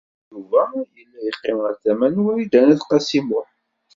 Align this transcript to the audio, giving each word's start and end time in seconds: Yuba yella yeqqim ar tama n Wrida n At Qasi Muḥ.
Yuba 0.31 0.61
yella 0.95 1.19
yeqqim 1.25 1.57
ar 1.67 1.75
tama 1.83 2.07
n 2.13 2.15
Wrida 2.23 2.59
n 2.65 2.73
At 2.73 2.81
Qasi 2.89 3.19
Muḥ. 3.27 3.47